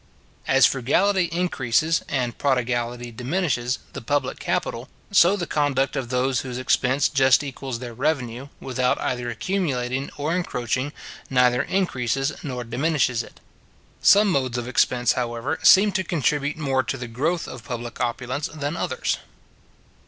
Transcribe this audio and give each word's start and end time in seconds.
As 0.47 0.65
frugality 0.65 1.25
increases, 1.25 2.01
and 2.09 2.35
prodigality 2.35 3.11
diminishes, 3.11 3.77
the 3.93 4.01
public 4.01 4.39
capital, 4.39 4.89
so 5.11 5.35
the 5.35 5.45
conduct 5.45 5.95
of 5.95 6.09
those 6.09 6.39
whose 6.41 6.57
expense 6.57 7.07
just 7.07 7.43
equals 7.43 7.77
their 7.77 7.93
revenue, 7.93 8.47
without 8.59 8.99
either 8.99 9.29
accumulating 9.29 10.09
or 10.17 10.35
encroaching, 10.35 10.91
neither 11.29 11.61
increases 11.61 12.33
nor 12.41 12.63
diminishes 12.63 13.21
it. 13.21 13.39
Some 14.01 14.29
modes 14.29 14.57
of 14.57 14.67
expense, 14.67 15.11
however, 15.13 15.59
seem 15.61 15.91
to 15.91 16.03
contribute 16.03 16.57
more 16.57 16.81
to 16.81 16.97
the 16.97 17.07
growth 17.07 17.47
of 17.47 17.63
public 17.63 17.99
opulence 18.01 18.47
than 18.47 18.75
others. 18.75 19.19